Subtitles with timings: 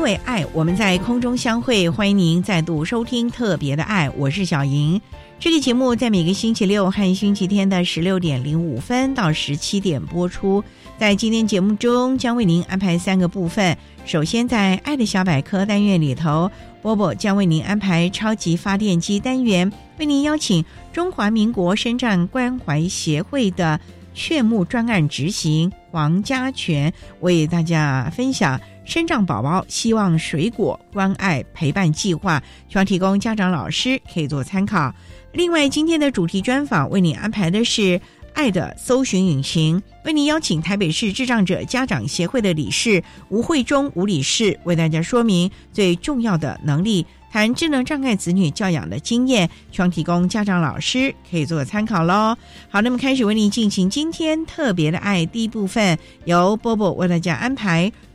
[0.00, 4.98] 因为爱，我们在空中相会，欢迎您再度收听特别的爱，我是小莹。
[5.38, 10.64] 这个节目在每个星期六和星期天的十六点零五分到十七点播出。
[10.98, 13.76] 在今天节目中，将为您安排三个部分。
[14.06, 20.64] 首先，在“爱的小百科”单元里头，波波将为您安排超级发电机单元，为您邀请
[20.94, 23.78] 中华民国深障关怀协会的
[24.14, 28.58] 炫目专案执行黄家全为大家分享
[28.90, 34.92] 生长宝宝希望水果关爱陪伴计划，希望提供家长老师可以做参考。
[35.32, 38.00] 另外，今天的主题专访为你安排的是
[38.34, 52.36] “爱的搜寻引擎”，为您邀请台北市智障者家长协会的理事吴慧忠吴理事为大家说明最重要的能力，谈智能障碍子女教养的经验，希望提供家长老师可以做参考喽。
[52.68, 57.92] 好，那么开始为您进行今天特别的爱第一部分，由波波为大家安排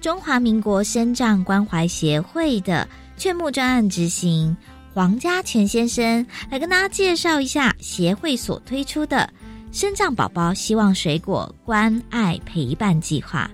[0.00, 2.88] 中华民国生障关怀协会的
[3.18, 4.56] 劝募专案执行。
[4.94, 9.30] 黄家全先生来跟大家介绍一下协会所推出的
[9.70, 13.48] “生障宝宝希望水果关爱陪伴计划”。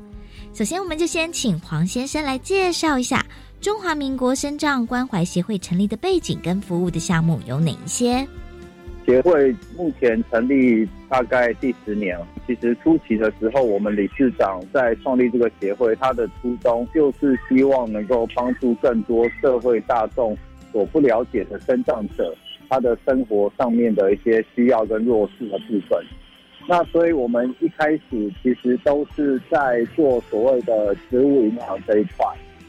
[0.54, 3.26] 首先，我们就先请黄先生来介绍一下
[3.60, 8.26] 中华民国生障关怀协会成立的背景跟服务的项目有哪一些。
[9.06, 20.36] 协会目前成立大概第十年，其实初期的时候，我们理事长在创立这个协会，他的初衷就是希望能够帮助更多社会大众。
[20.72, 22.34] 所不了解的生障者，
[22.68, 25.98] 他的生活上面的一些需要跟弱势的部分。
[26.68, 32.26] 那所以我们一开始其实都是在做所谓的植物银行这一块，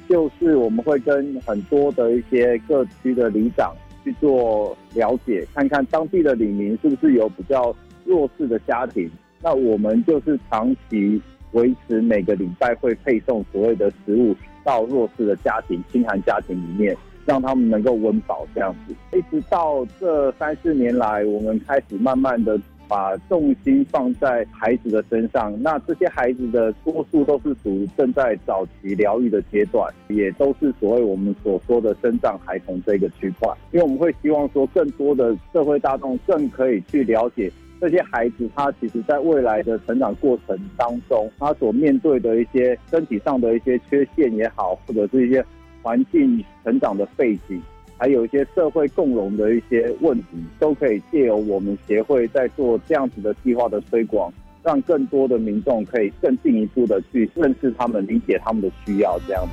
[0.08, 3.76] 就是我们会跟很多的一些各区的里长
[4.08, 7.76] 去做了解，看看当地的里民是不是有比较
[8.06, 9.12] 弱势的家庭。
[9.42, 16.96] 那我们就是长期维持每个礼拜会配送所谓的食物到弱势的家庭、清寒家庭里面。
[17.26, 22.58] 让他们能够温饱这样子，一直到这三四年来，我们开始慢慢的
[22.88, 25.54] 把重心放在孩子的身上。
[25.62, 33.54] 那这些孩子的多数都是属于正在早期疗愈的阶段，也都是所谓我们所说的生长孩童这个区块。
[33.72, 45.44] 因为我们会希望说，更多的社会大众更可以去了解这些孩子，他其实在未来的成长过程当中，他所面对的一些身体上的一些缺陷也好，或者是一些。
[45.84, 47.62] 环境成长的背景，
[47.98, 54.32] 还有一些社会共荣的一些问题，都可以借由我们协会在做这样子的计划的推广，
[54.64, 59.20] 让更多的民众可以更进一步的去认识他们、理解他们的需要。
[59.28, 59.52] 这样子。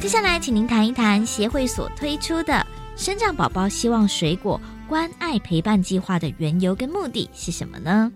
[0.00, 2.66] 接下来，请您谈一谈协会所推出的
[2.96, 8.12] “生长宝宝希望水果关爱陪伴计划”的缘由跟目的是什么呢？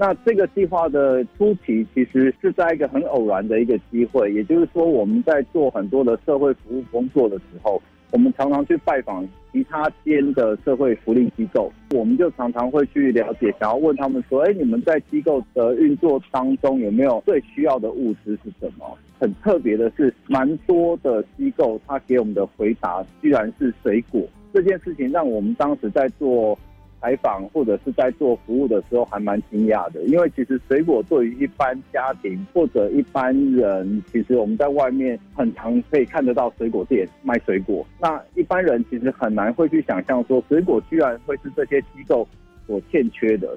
[0.00, 24.26] 那这个计划的初期，其实是在一个很偶然的一个机会，也就是说，我们在做很多的社会服务工作的时候，我们常常去拜访其他间的社会福利机构，我们就常常会去了解，想要问他们说：“哎，你们在机构的运作当中有没有最需要的物资是什么？”很特别的是，蛮多的机构他给我们的回答居然是水果。
[24.50, 26.58] 这件事情让我们当时在做。
[27.00, 37.86] 采访或者是在做服务的时候，还蛮惊讶的，因为其实水果对于一般家庭或者一般人，其实我们在外面很常可以看得到水果店卖水果。
[37.98, 42.28] 那一般人其实很难会去想象说，水果居然会是这些机构
[42.66, 43.56] 所欠缺的。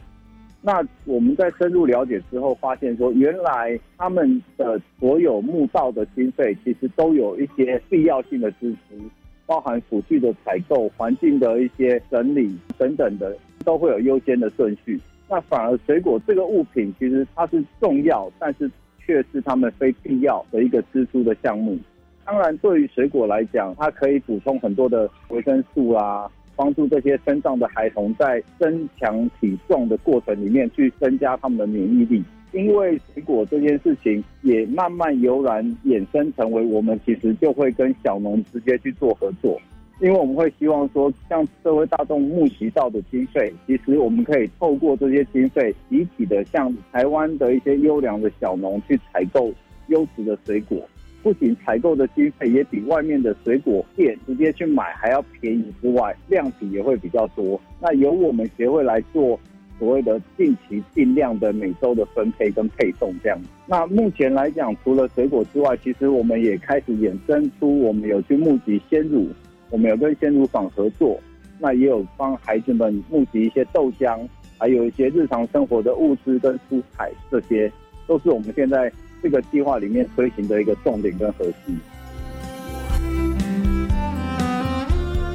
[0.65, 8.95] 那我们在深入了解之后，发现说，原来他们的所有墓道的经费，其实都有一些必要性的支出。
[9.45, 13.35] 包含辅具的采购、环境的一些整理等等的，
[13.65, 14.99] 都会有优先的顺序。
[15.29, 18.69] 那反而水果这个物品，其实它是重要，但是
[18.99, 21.77] 却是他们非必要的一个支出的项目。
[22.25, 32.23] 当然，对于水果来讲，它可以补充很多的维生素啊，帮助这些身上的孩童在增强体重的过程里面去增加他们的免疫力。
[32.53, 39.59] 因为水果这件事情也慢慢悠然衍生成为，我们其实就会跟小农直接去做合作，
[39.99, 49.51] 因为我们会希望说，像社会大众募集到的经费，其实我们可以透过这些经费，集体的向台湾的一些优良的小农去采购
[49.87, 50.77] 优质的水果，
[51.23, 57.59] 不仅采购的经费也比外面的水果店直接去买还要便宜之外，量体也会比较多。
[57.81, 59.39] 那由我们协会来做。
[59.79, 63.39] 所谓的定期定量的每周的分配跟配送这样。
[63.65, 69.27] 那目前来讲，除了水果之外，其实我们也开始衍生出，我们有去募集鲜乳，
[69.69, 71.19] 我们有跟鲜乳坊合作，
[71.59, 74.19] 那也有帮孩子们募集一些豆浆，
[74.57, 77.71] 还有一些日常生活的物资跟蔬菜，这些
[78.07, 78.91] 都是我们现在
[79.21, 81.77] 这个计划里面推行的一个重点跟核心。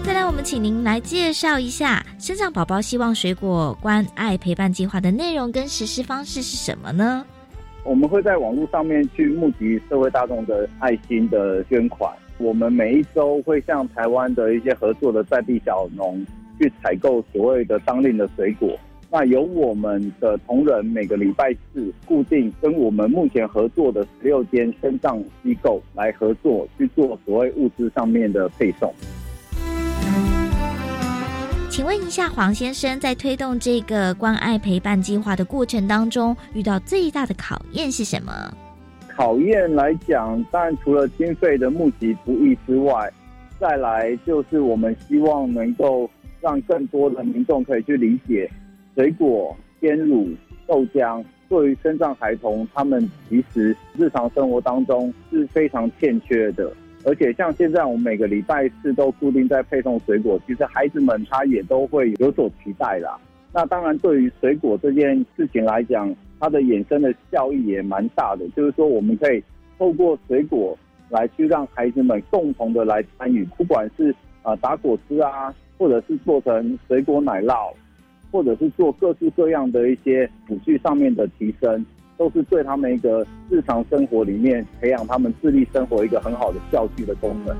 [0.04, 7.24] 再来我们请您来介绍一下“生长宝宝希望水果关爱陪伴计划”的内容跟实施方式是什么呢？
[7.84, 12.14] 我们会在网络上面去募集社会大众的爱心的捐款。
[12.36, 16.22] 我们每一周会向台湾的一些合作的在地小农
[16.60, 18.78] 去采购所谓的当令的水果。
[19.10, 28.92] 那由我们的同仁每个礼拜四固定跟我们目前合作的十六间生长机构来合作，去做所谓物资上面的配送。
[31.70, 38.32] 请问一下，黄先生在推动这个关爱陪伴计划的过程当中，遇到最大的考验是什么？
[39.06, 43.12] 考验来讲，当然除了经费的募集不易之外，
[43.60, 46.10] 再来就是我们希望能够
[46.40, 48.50] 让更多的民众可以去理解，
[48.96, 50.30] 水果、鲜乳、
[50.66, 56.72] 豆浆对于生长孩童，他们其实日常生活当中是非常欠缺的。
[57.08, 63.18] 而且像现在我们每个礼拜四都固定在配送水果，其实孩子们他也都会有所期待啦。
[63.50, 68.46] 那当然，对于水果这件事情来讲，它的衍生的效益也蛮大的。
[68.54, 69.42] 就是说，我们可以
[69.78, 70.78] 透过水果
[71.08, 77.72] 来去让孩子们共同的来参与，不管是啊打果汁啊，或者是做成水果奶酪，
[78.30, 81.82] 或者是做各式各样的一些辅具上面的提升。
[82.18, 87.56] 都是对他们一个日常生活里面培养他们自立生活一个很好的教具的功能。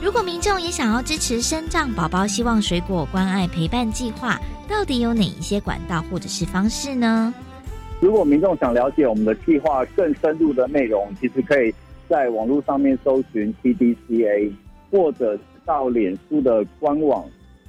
[0.00, 7.34] 如果民众也想要支持生长宝宝希望水果关爱陪伴计划，到底有哪一些管道或者是方式呢？
[8.00, 11.74] 如果民众想了解我们的计划更深入的内容，其实可以
[12.08, 14.52] 在网络上面搜寻 TDCA
[14.92, 15.36] 或者。
[15.68, 17.22] 到脸书的官网，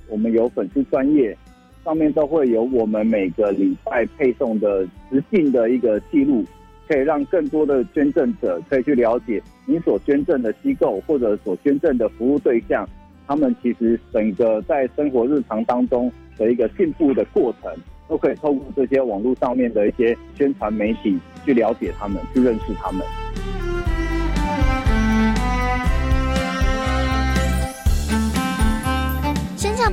[0.08, 1.38] 我们有粉丝专业，
[1.84, 6.46] 上面都会有我们每个礼拜配送的直径的一个记录，
[6.88, 12.88] 可以让更多的捐赠者可以去了解你所捐赠的机构或者所捐赠的服务对象，
[13.28, 17.70] 他们其实整个在生活日常当中的一个进步的过程，
[18.08, 23.06] 都可以透过这些网络上面的一些宣传媒体去了解他们，去认识他们。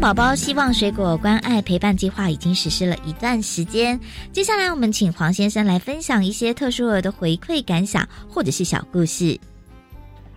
[0.00, 3.98] 宝宝希望水果关爱陪伴计划已经实施了一段时间，
[4.30, 9.36] 接下来我们请黄先生来分享一些特殊儿的回馈感想或者是小故事。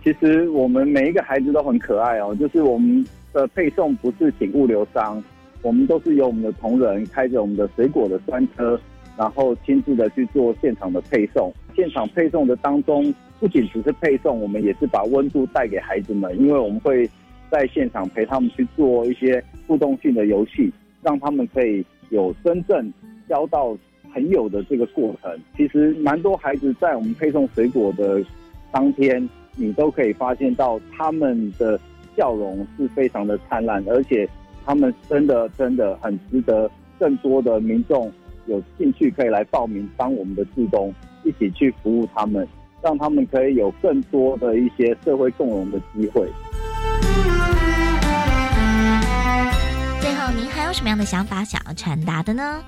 [0.02, 5.22] 其实我们每一个孩子都很可爱哦，就是我们的配送不是请物流商，
[5.62, 8.80] 我们都是由我们的同仁开着我们的水果的专车，
[9.16, 11.52] 然后亲自的去做现场的配送。
[11.76, 17.08] 现场配送的当中，不仅只是配送，我们也是把温度带给孩子们，因为我们会。
[17.50, 22.92] 在现场陪他们去做一些互动性的游戏，让他们可以有真正
[23.28, 23.76] 交到
[24.12, 25.38] 朋友的这个过程。
[25.56, 28.22] 其实蛮多孩子在我们配送水果的
[28.72, 31.78] 当天，你都可以发现到他们的
[32.16, 34.28] 笑容是非常的灿烂，而且
[34.64, 38.10] 他们真的真的很值得更多的民众
[38.46, 40.92] 有兴趣可以来报名当我们的志工，
[41.24, 42.46] 一起去服务他们，
[42.82, 46.28] 让他们可以有更多的一些社会共融的机会。
[50.70, 52.62] 有什么样的想法想要传达的呢？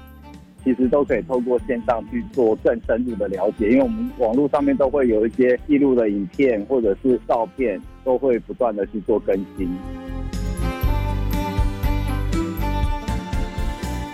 [0.64, 9.68] 其实都可以透过线上去做更深入的了解，因为我们网络上面都会有一些记录的影片或者是照片，都会不断的去做更新。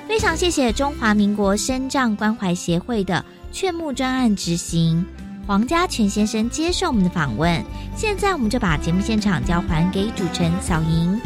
[0.06, 5.02] 非常谢谢中华民国身障关怀协会的劝募专案执行
[5.46, 7.64] 黄家全先生接受我们的访问。
[7.96, 11.18] 现在我们就把节目现场交还给主持人小莹。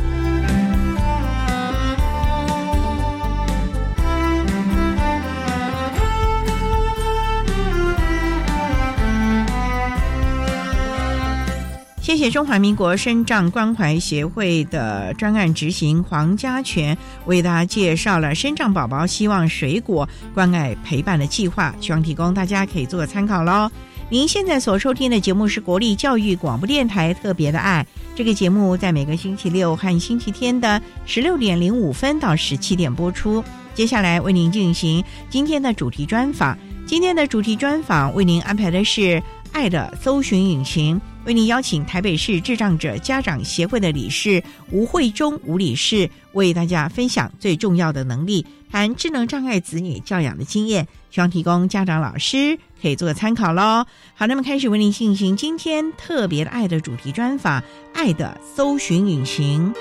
[12.02, 23.70] 谢谢中华民国身障关怀协会的专案执行黄家全为大家介绍了身障宝宝希望水果关爱陪伴的计划，希望提供大家可以做个参考喽。
[24.10, 33.44] 您现在所收听的节目是国立教育广播电台特别的爱，这个节目在每个星期六和星期天的十六点零五分到十七点播出。
[33.74, 41.00] 接下来为您进行今天的主题专访，今天的主题专访为您安排的是爱的搜寻引擎。
[41.24, 53.86] 为您邀请台北市智障者家长协会的理事吴慧忠吴理事为大家分享最重要的能力，谈智能障碍子女教养的经验，希望提供家长老师可以做个参考喽。
[54.14, 57.62] 好，那么开始为您进行今天特别的爱的主题专访，
[57.94, 59.72] 爱的搜寻引擎，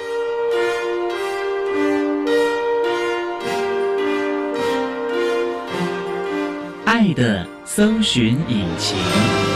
[6.86, 9.51] 爱的搜寻引擎。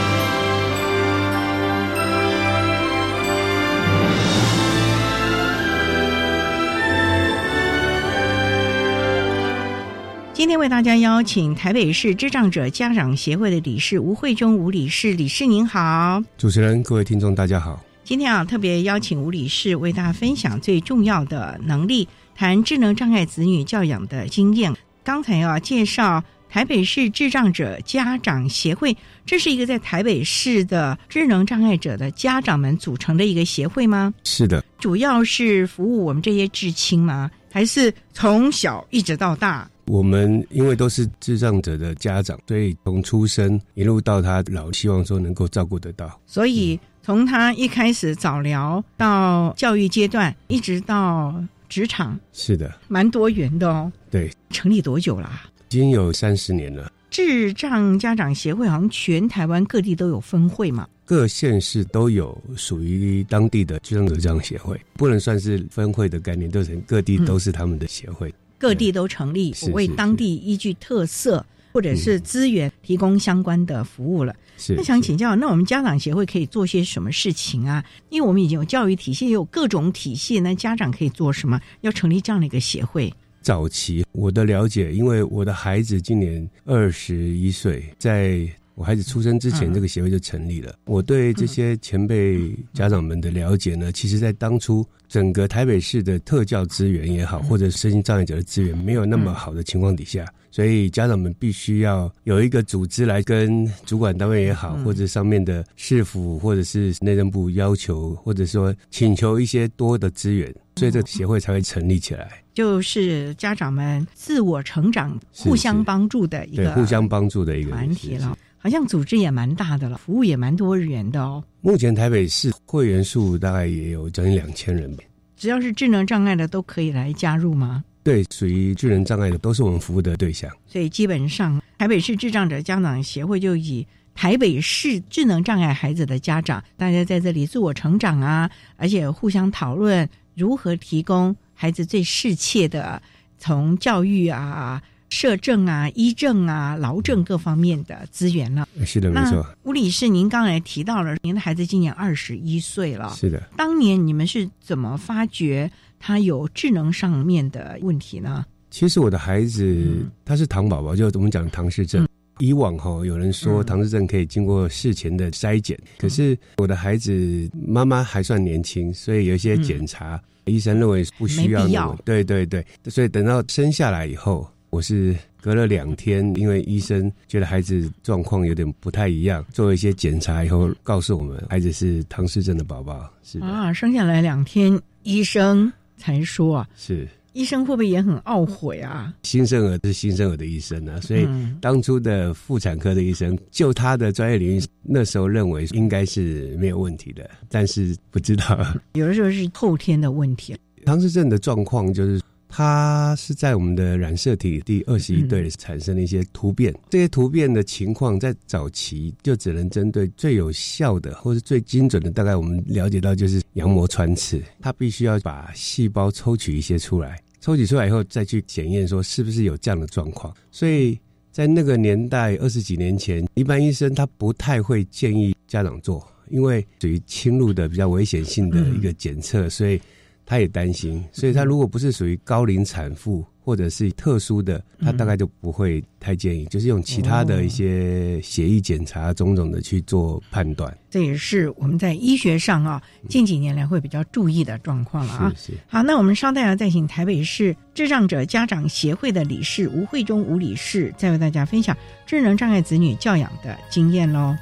[10.36, 16.22] 今天为大家邀请台北市智障者家长协会的理事吴慧忠吴理事，理事您好。
[16.36, 17.82] 主持人，各位听众，大家好。
[18.04, 24.70] 今天啊，特别邀请吴理事为大家分享最重要的能力，谈智能障碍子女教养的经验。
[25.02, 34.12] 刚才要介绍台北市智障者家长协会，这是一个在台北市的智能障碍者的家长们组成的一个协会吗？
[34.22, 37.30] 是的，主要是服务我们这些至亲吗？
[37.50, 39.66] 还是从小一直到大？
[39.86, 46.20] 我们因为都是智障者的家长，所以从出生一路到他老，希望说能够照顾得到。
[46.26, 51.34] 所以从他一开始早疗到教育阶段，一直到
[51.68, 53.92] 职场，是的，蛮多元的哦。
[54.10, 55.42] 对，成立多久啦？
[55.68, 56.90] 已经有三十年了。
[57.08, 68.34] 智障家长协会好像全台湾各地都有分会嘛，各县市都有属于当地的智障者家长协会，不能算是分会的概念，都是各地都是他们的协会。
[68.58, 74.34] 各地都成立，为当地依据特色或者是资源提供相关的服务了。
[74.70, 77.84] 那想请教，那我们家长协会可以做些什么事情啊？
[78.08, 81.60] 因为我们已经有教育体系，也有各种体系，那家长可以做什么？
[81.82, 83.12] 要成立这样的一个协会？
[83.42, 88.48] 早期我的了解，因为我的孩子今年二十一岁，在。
[88.76, 90.74] 我孩子出生之前，这个协会就成立了。
[90.84, 112.28] 我对这些前辈家长们的了解呢，其实，在当初整个台北市的特教资源也好，或者身心障碍者的资源没有那么好的情况底下，所以家长们必须要有一个组织来跟主管单位也好，或者上面的市府或者是内政部要求，或者说请求一些多的资源，所以这个协会才会成立起来。
[112.52, 118.36] 就是家长们自我成长、互相帮助的一个互相帮助的一个团体了。
[118.58, 121.42] 好像组织也蛮大的了，服务也蛮多元的哦。
[121.60, 125.04] 目前台北市会员数大概也有将近两千人吧。
[125.36, 127.84] 只要是智能障碍的都可以来加入吗？
[128.02, 130.50] 对，属于智能障碍的都是我们服务的对象。
[130.66, 143.02] 所以基本上台北市智障者家长协会就以台北市智能障碍孩子的家长，大家在这里自我成长啊，而且互相讨论如何提供孩子最适切的
[143.36, 144.82] 从教育啊。
[145.08, 148.68] 社政啊、医政啊、劳政各方面的资源了。
[148.84, 149.46] 是的，没错。
[149.62, 153.14] 吴理事，您刚才提到了您的孩子今年二十一岁了。
[153.16, 153.40] 是的。
[153.56, 158.44] 当年你们是怎么发觉他有智能上面的问题呢？
[158.70, 162.06] 其实我的孩子他是糖宝宝，就我们讲唐氏症。
[162.38, 171.66] 以往哈有人说唐氏症可以经过事前的筛检，可是我的孩子妈妈还算年轻，所以有一些检查医生认为不需要。
[171.68, 171.94] 要。
[172.04, 174.46] 对对对，所以等到生下来以后。
[174.70, 183.10] 我是隔了两天，因为医生觉得孩子状况有点不太一样，做了一些检查以后，告诉我们孩子是唐氏症的宝宝。
[183.22, 187.08] 是啊，生下来两天，医生才说啊，是。
[187.32, 189.12] 医生会不会也很懊悔啊？
[189.22, 191.28] 新生儿是新生儿的医生呢，所以
[191.60, 200.56] 当初的妇产科的医生就他的专业领域，那时候认为应该是没有问题的，但是不知道 有的时候是后天的问题。
[200.86, 202.22] 唐氏症的状况就是，
[202.56, 217.20] 它是在我们的染色体第二十一对产生了一些突变，这些突变的情况在早期就只能针对最有效的或是最精准的，大概我们了解到就是羊膜穿刺，它必须要把细胞抽取一些出来。
[217.42, 220.34] 抽取出来以后，再去检验说是不是有这样的状况。
[220.50, 220.98] 所以
[221.30, 229.78] 在那个年代，二十几年前，一般医生他不太会建议家长做，因为属于侵入的比较危险性的一个检测，所以
[230.26, 231.02] 他也担心。
[231.12, 233.24] 所以他如果不是属于高龄产妇。
[233.46, 240.76] 或者是特殊的，他大概就不会太建议，就是用其他的一些血液检查种种的去做判断。
[240.90, 245.32] 这也是我们在医学上啊近几年来会比较注意的状况了啊。
[245.68, 254.34] 好，那我们稍待要再请台北市智障者家长协会的理事吴慧中吴理事，再为大家分享智能障碍子女教养的经验喽。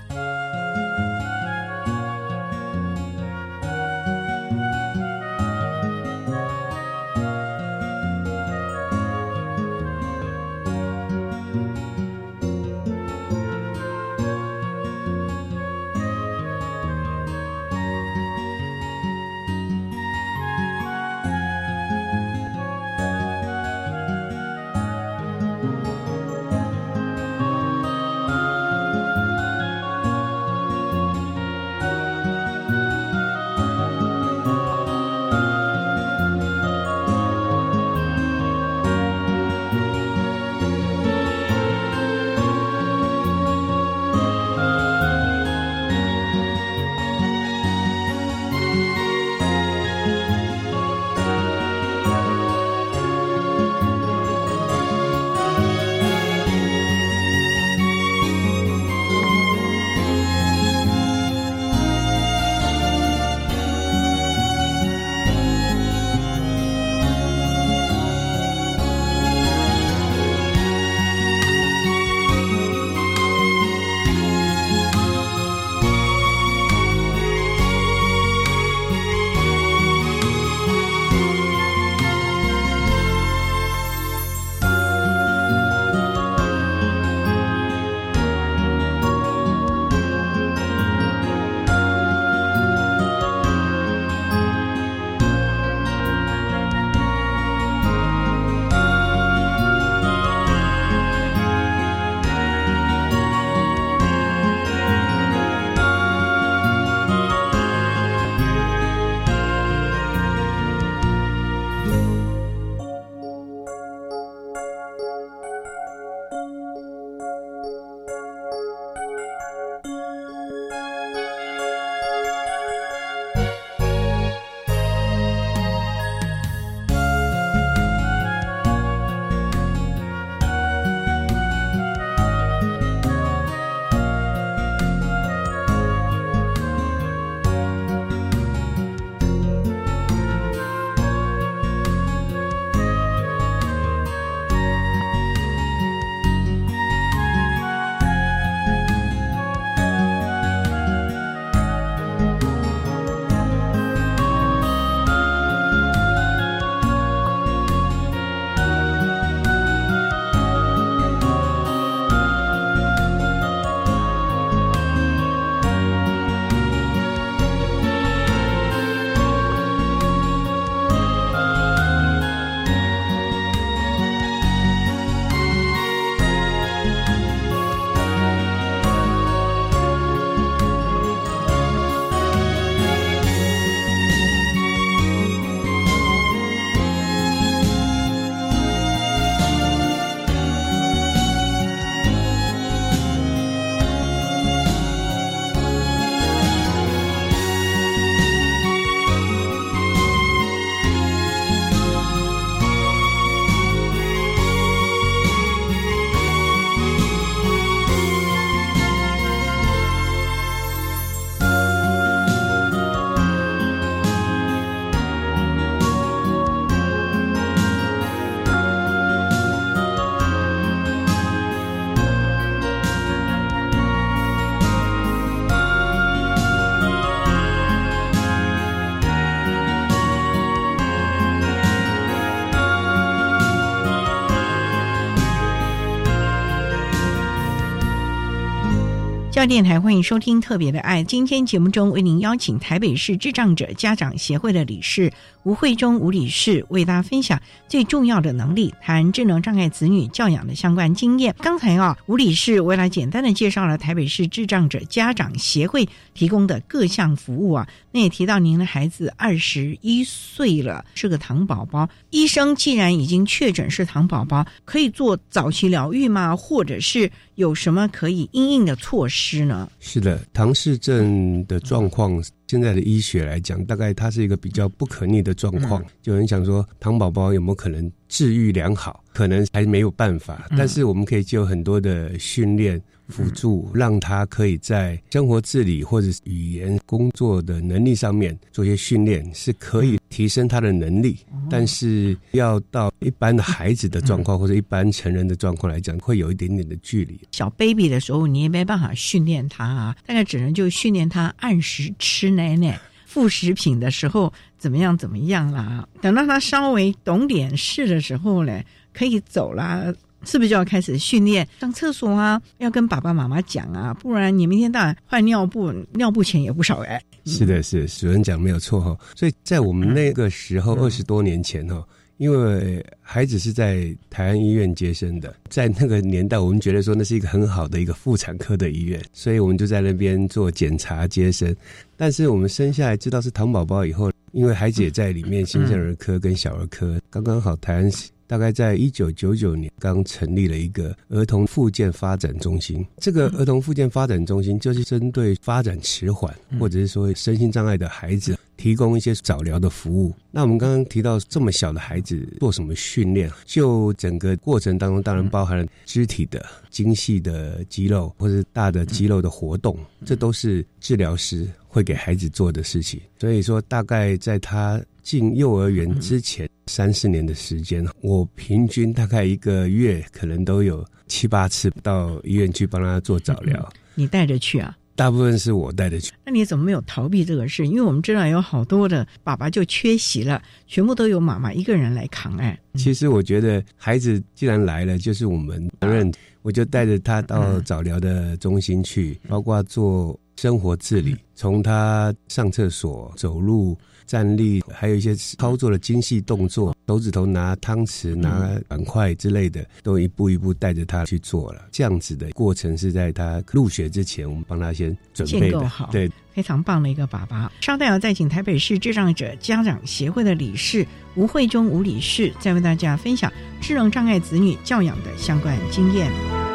[239.46, 241.02] 电台欢迎收听《特别的爱》。
[241.07, 251.35] 今天节目中为您邀请台北市智障者家长协会的理事吴慧中吴理事为大家分享最重要的能力，谈智能障碍子女教养的相关经验。
[251.40, 261.87] 刚才啊，吴理事为了简单的介绍了台北市智障者家长协会提供的各项服务啊，那也提到您的孩子二十一岁了，是个糖宝宝。
[262.09, 266.35] 医生既然已经确诊是糖宝宝，可以做早期疗愈吗？
[266.35, 269.34] 或者是有什么可以应应的措施？
[269.81, 275.85] 是，的，唐氏症的状况，现在的医学来讲，大概它是一个比较不可逆的状况。
[276.04, 279.02] 有人想说，糖宝宝有没有可能治愈良好？
[279.12, 282.80] 可能还没有办法，但是我们可以就很多的训练。
[283.09, 291.18] 辅助让他可以在生活自理或者语言工作的能力上面做一些训练，是可以提升他的能力。
[291.50, 297.20] 但是要到一般的孩子的状况或者一般成人的状况来讲，会有一点点的距离。
[297.33, 305.87] 小 baby 的时候，你也没办法训练他啊，大概只能就训练他按时吃奶奶副食品的时候怎么样怎么样啦。
[306.01, 308.61] 等到他稍微懂点事的时候呢，
[308.92, 309.92] 可以走啦。
[310.27, 312.40] 是不是就要开始训练上厕所啊？
[312.57, 316.99] 要跟爸爸妈妈讲啊，不然你明天到晚换尿布，尿布钱也不少哎。
[317.27, 318.97] 是的，是主任讲没有错哈。
[319.14, 331.55] 所以在我们那个时候，二十多年前哈，因为孩子是在台湾医院接生的，在那个年代，我们觉得说那是一个很好的一个妇产科的医院，所以我们就在那边做检查接生。
[331.96, 337.90] 但是我们生下来知道是糖宝宝以后，因为孩子也在里面，新生儿科跟小儿科刚刚好台安。
[338.26, 342.84] 大概在一九九九年，刚成立了一个儿童复健发展中心。
[342.98, 350.14] 这个儿童复健发展中心就是针对发展迟缓或者是说身心障碍的孩子，提供一些早疗的服务。
[350.30, 353.30] 那我们刚刚提到这么小的孩子做什么训练？
[353.44, 363.00] 就整个过程当中，当然包含了肢体的精细的肌肉或者大的肌肉的活动，这都是治疗师会给孩子做的事情。
[363.18, 366.49] 所以说，大概在他进幼儿园之前。
[366.67, 373.71] 三四年的时间，我平均大概一个月可能都有七八次到医院去帮他做早疗。
[373.95, 374.75] 你带着去啊？
[374.97, 376.11] 大部分是我带着去。
[376.25, 377.67] 那你怎么没有逃避这个事？
[377.67, 382.35] 因为我们知道有好多的爸爸就缺席了，全部都由妈妈一个人来扛。
[382.38, 393.77] 哎，其实我觉得孩子既然来了，就是我们责任，我就带着他到早疗的中心去，包括做生活自理，从他上厕所、走路。
[394.07, 401.62] 站立，还有一些操作的精细动作，手指头拿汤匙、拿碗筷之类的，都一步一步带着他去做了。
[401.71, 405.69] 这样子的过程是在他入学之前，我们帮他先准备的。
[405.69, 407.51] 好，对，非常棒的一个爸爸。
[407.61, 410.87] 稍待，要再请台北市智障者家长协会的理事
[411.17, 416.54] 吴慧中吴理事，再为大家分享智能障碍子女教养的相关经验。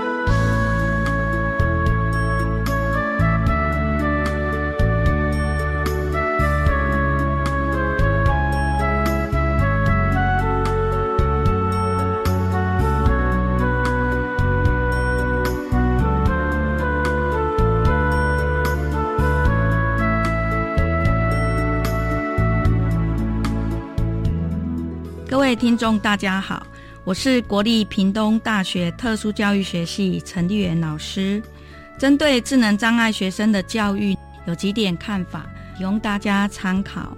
[25.50, 26.64] 位听众，大家好，
[27.04, 31.42] 我是国立屏东大学特殊教育学系陈丽媛老师。
[31.98, 37.18] 针对智能障碍学生的教育，有几点看法，提供大家参考。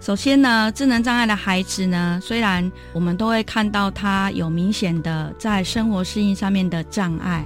[0.00, 7.44] 首先呢，智能障碍的孩子呢，虽然我们都会看到他有明显的在生活适应上面的障碍。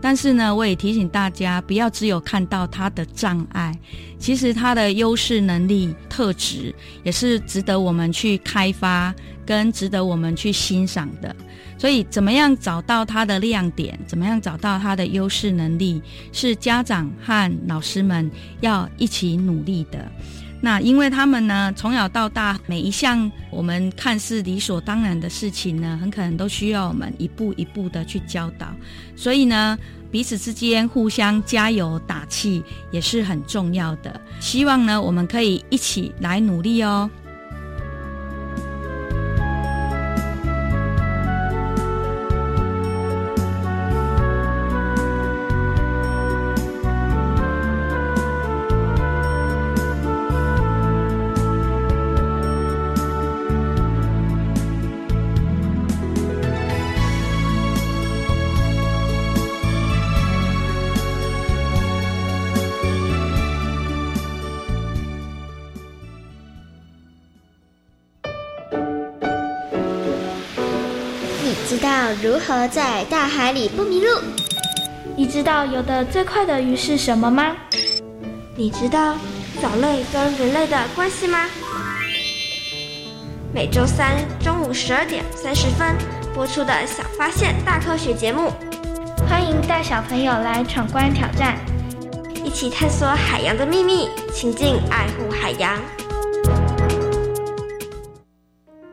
[0.00, 3.72] 但是呢，我也提醒大家，不要只有看到他的障碍，
[4.18, 9.14] 其实他的优势能力特质也是值得我们去开发，
[9.46, 11.34] 跟值得我们去欣赏的。
[11.78, 18.30] 所以，怎么样找到他的亮点，怎么样找到他的优势能力，是家长和老师们
[18.60, 20.10] 要一起努力的。
[20.58, 28.74] 那因为他们呢，从小到大每一项我们看似理所当然的事情呢，很可能都需要我们一步一步的去教导，
[29.14, 29.78] 所以呢，
[30.10, 34.18] 彼此之间互相加油打气也是很重要的。
[34.40, 37.08] 希望呢，我们可以一起来努力哦。
[72.46, 74.06] 何在大海里不迷路？
[75.16, 77.56] 你知道游得最快的鱼是什么吗？
[78.54, 79.16] 你知道
[79.60, 81.46] 藻类跟人类的关系吗？
[83.52, 85.96] 每周三中午十二点三十分
[86.32, 88.52] 播出的《小发现大科学》节目，
[89.28, 91.58] 欢迎带小朋友来闯关挑战，
[92.44, 95.76] 一起探索海洋的秘密，亲近爱护海洋。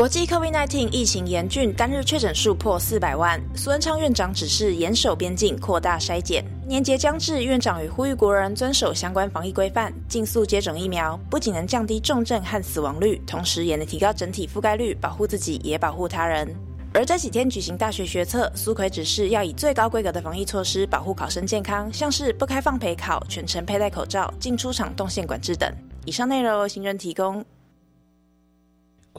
[0.00, 3.38] 国际 COVID-19 疫情严峻，单日确诊数破四百万。
[3.54, 6.42] 苏文昌院长指示严守边境，扩大筛检。
[6.66, 16.48] 年节将至，院长也呼吁国人遵守相关防疫规范，尽速接种疫苗，不仅能降低重症和死亡率，同时也能提高整体覆盖率，保护自己也保护他人。
[16.94, 25.70] 而这几天举行大学学测，苏奎指示要以最高规格的防疫措施保护考生健康，像是不开放陪考、全程佩戴口罩、进出场动线管制等。
[26.06, 27.44] 以上内容由行政提供。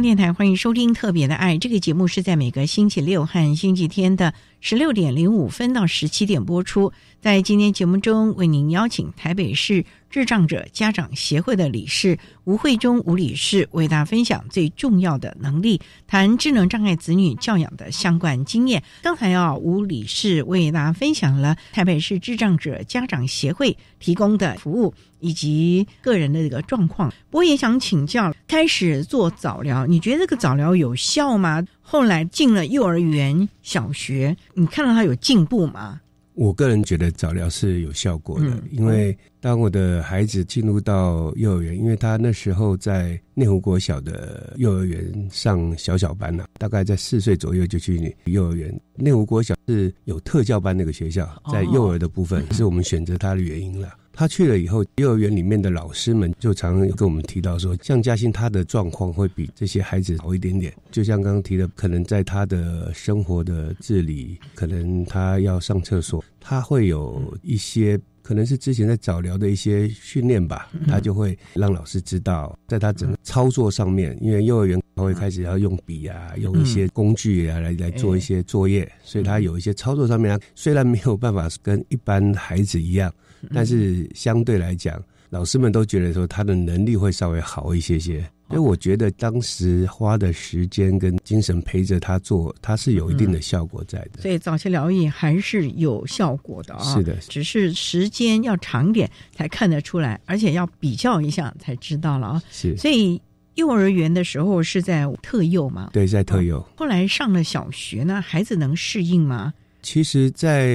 [0.00, 6.92] 电台欢迎收听《特别的爱》这个节目，是在每个星期六和星期天的十六点零五分到十七点播出。
[7.20, 9.84] 在今天节目中，为您邀请台北市
[10.16, 18.82] 智障者家长协会的理事吴慧中吴理事为大家分享最重要的能力，谈智能障碍子女教养的相关经验。
[19.02, 24.94] 刚才啊，吴理事为大家分享了台北市智障者家长协会提供的服务。
[25.20, 31.62] 以及个人的这个状况，我也想请教，开始做早疗，你觉得这个早疗有效吗？
[31.82, 36.00] 后来进了幼儿园、小学，你看到他有进步吗？
[36.34, 39.16] 我个人觉得早疗是有效果的，因为
[39.46, 48.76] 当我的孩子进入到幼儿园，因为他那时候在内湖国小的幼儿园上小小班了，大概在四岁左右就去幼儿园。
[48.96, 53.88] 内湖国小是有特教班那个学校，在幼儿的部分 是我们选择他的原因了。
[54.12, 60.74] 他去了以后，幼儿园里面的老师们就常常跟我们提到说，像嘉欣他的状况会比这些孩子好一点点。
[60.90, 83.14] 就像刚刚提的，可能在他的生活的自理，可能他要上厕所，他会有一些可能是之前在早疗的一些训练吧，他就会让老师知道，在他整个操作上面，因为幼儿园他会开始要用笔啊，用一些工具啊来来做一些作业，所以他有一些操作上面，虽然没有办法跟一般孩子一样。
[83.54, 94.22] 但是相对来讲，老师们都觉得说他的能力会稍微好一些些，所以我觉得当时花的时间跟精神陪着他做，他是有一定的效果在的。
[94.22, 102.42] 所以早期疗愈还是有效果的啊，是的，只是时间要长点才看得出来，而且要比较一下才知道了啊。
[102.50, 103.20] 是，所以
[103.56, 105.90] 幼儿园的时候是在特幼嘛？
[105.92, 106.64] 对，在特幼。
[106.76, 109.52] 后来上了小学呢，孩子能适应吗？
[109.86, 110.66] 其实，在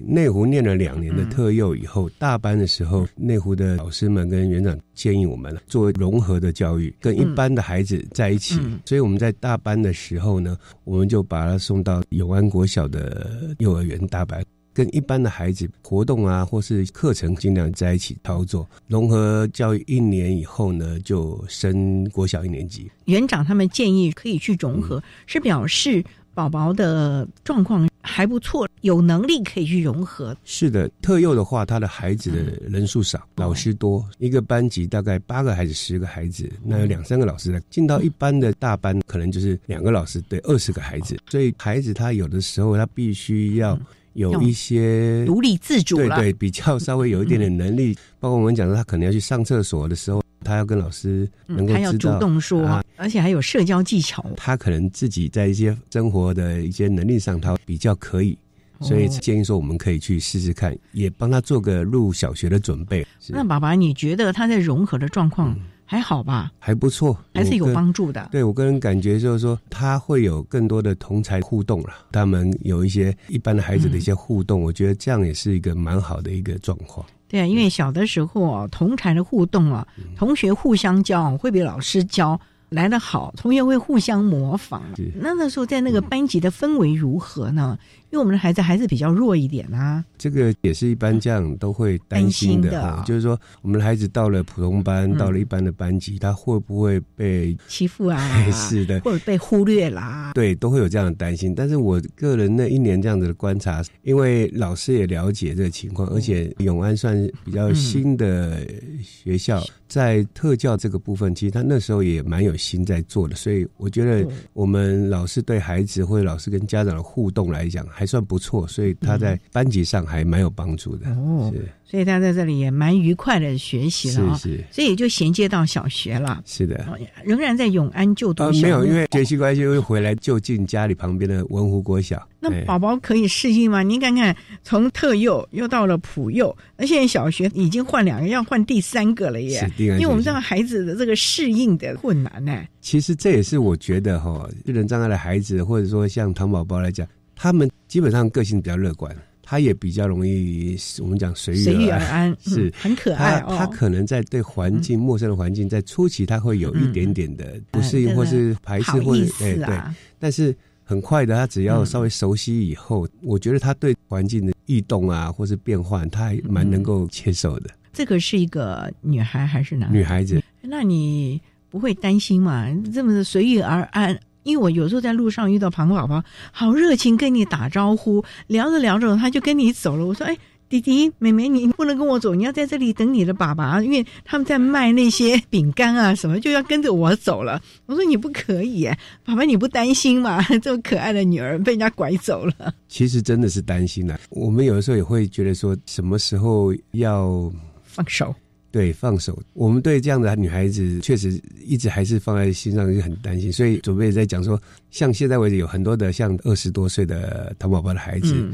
[0.00, 8.58] 内湖念了两年的特幼以后，大班的时候，内湖的老师们跟园长建议我们做融合的教育，跟一般的孩子在一起。
[8.86, 18.66] 所以我们在大班的时候呢，我们就把他送到永安国小的幼儿园大班，跟一般的孩子活动啊，或是课程尽量在一起操作。
[18.86, 22.90] 融合教育一年以后呢，就升国小一年级。
[23.04, 26.02] 园长他们建议可以去融合，是表示。
[26.38, 30.36] 宝宝的状况还不错，有能力可以去融合。
[30.44, 37.58] 是的，特幼的话，他的孩子的人数少，老师多，一个班级大概八个孩子、十个孩子，那有两三个老师的。
[37.70, 43.76] 进到一般的大班，可能就是两个老师对二十个孩子，所以孩子他有的时候他必须要
[44.12, 47.96] 有一些独立自主，对对，比较稍微有一点点能力。
[48.20, 50.22] 包括我们讲说，他可能要去上厕所的时候。
[50.44, 54.24] 他要跟老师能够主动说，而且还有社交技巧。
[54.36, 58.38] 他可能自己在一些生活的一些能力上，他比较可以，
[58.80, 63.06] 所以建议说我们可以去试试看，也帮他做个入小学的准备。
[63.28, 65.56] 那爸爸，你觉得他在融合的状况？
[65.90, 68.28] 还好吧，还不错，还是有帮助的。
[68.30, 71.94] 对我个人感觉就是说，他会有更多的同才互动了。
[72.12, 77.06] 他们有一些一般的孩子的一些互动，我觉得这样也是一个蛮好的一个状况。
[77.28, 79.86] 对啊，因为小的时候啊，同才的互动啊，
[80.16, 82.40] 同学互相教，会比老师教。
[82.70, 84.82] 来得好，同学会互相模仿。
[85.14, 87.78] 那那时候在那个班级的氛围如何呢？
[88.10, 90.04] 因为我们的孩子还是比较弱一点啊。
[90.16, 98.18] 这个也是一般家长都会担心的哈，就是说我们的孩子到了普通班，到了一般的班级，他会不会被欺负啊？
[98.50, 100.32] 是的，或者被忽略啦？
[100.34, 101.54] 对，都会有这样的担心。
[101.54, 108.66] 但是我个人那一年这样子的观察，因为老师也了解这个情况，而且永安算比较新的
[109.02, 109.62] 学校。
[109.88, 121.10] 在特教这个部分，其实他那时候也蛮有心在做的，所以我觉得我们老师对孩子或者老师跟家长的互动来讲还算不错，所以他在班级上还蛮有帮助的。
[121.10, 121.52] 哦，
[121.84, 126.40] 所以他在这里也蛮愉快的学习了，是是，所以也就衔接到小学了。
[126.46, 126.86] 是的，
[127.24, 128.48] 仍然在永安就读。
[128.52, 132.24] 没有，因为学习关系又回来就近家里旁边的文湖国小。
[132.38, 133.82] 那宝宝可以适应吗？
[133.82, 139.68] 您看看，从特幼又到了普幼，那现在小学已经换两个，要换第三个了耶！
[139.76, 142.64] 因为我们知道孩子的这个适应的困难呢。
[142.80, 147.04] 其实这也是我觉得哈，智能障碍的孩子，或者说像唐宝宝来讲，
[147.38, 153.40] 他们基本上个性比较乐观，他也比较容易我们讲随遇而安，是很可爱。
[153.48, 159.80] 他可能在对环境陌生的环境，在初期他会有一点点的不适应或是排斥，或者哎对，
[160.18, 160.54] 但是。
[160.90, 167.68] 很快的，他只要稍微熟悉以后，我觉得他对环境的异动啊，或是变换，他还蛮能够接受的。
[167.92, 169.92] 这个是一个女孩还是男？
[169.92, 170.42] 女孩子。
[170.62, 172.66] 那你不会担心嘛？
[172.90, 174.18] 这么随遇而安？
[174.48, 180.06] 因为我有时候在路上遇到庞宝宝，好热情跟你打招呼，聊着聊着他就跟你走了。
[180.06, 180.36] 我说，哎。
[180.70, 187.58] 弟弟妹妹，你不能跟我走，你要在这里等你的爸爸，因为他们在卖那些饼干啊什么，就要跟着我走了。
[187.86, 188.86] 我说你不可以，
[189.24, 190.42] 爸爸你不担心吗？
[190.60, 192.52] 这么可爱的女儿被人家拐走了。
[192.86, 194.20] 其实真的是担心的。
[194.28, 197.50] 我们有的时候也会觉得说，什么时候要
[197.82, 198.34] 放手？
[198.78, 199.36] 对，放手。
[199.54, 201.36] 我们对这样的女孩子，确实
[201.66, 203.52] 一直还是放在心上，就很担心。
[203.52, 208.48] 所以准备在讲说，像现在为止有很多的像二十多岁的糖宝宝的孩子。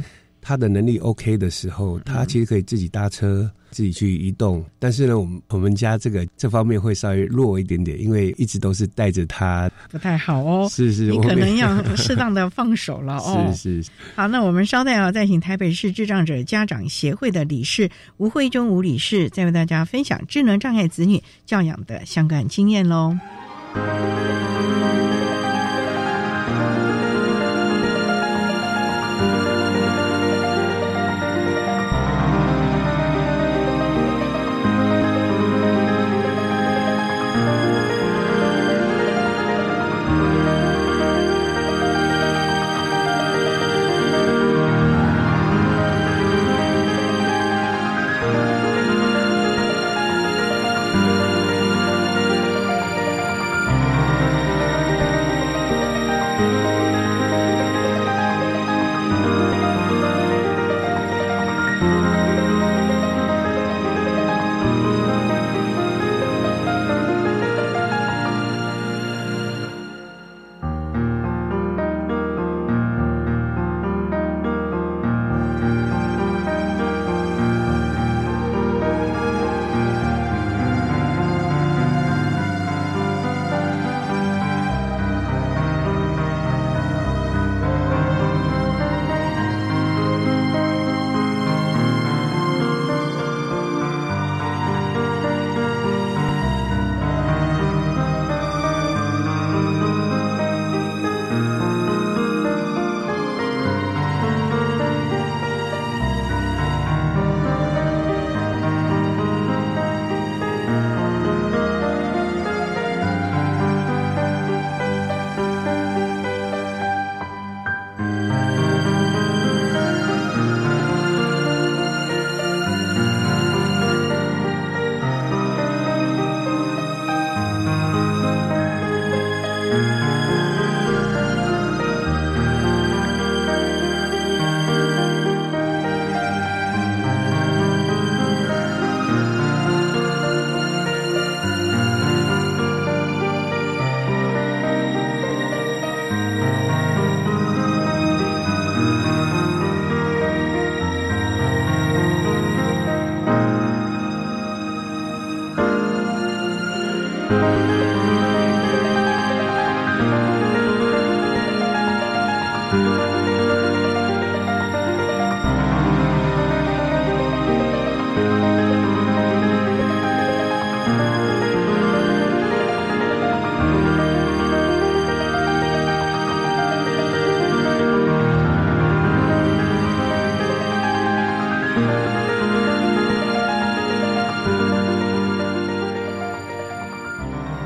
[0.46, 4.62] 他的能力 OK 的时候，他其实可以自己搭车，自己去移动。
[4.78, 10.68] 但是呢，我们我们家这个这方面会稍微弱一点点，因为一直都是带着他，不太好哦。
[10.70, 13.50] 是是，你可能 要适当的放手了哦。
[13.57, 13.90] 是是。
[14.14, 23.16] 好，那我们稍待啊，再请台北市智障者家长协会的理事吴慧中吴理事，再为大家分享智能障碍子女教养的相关经验喽。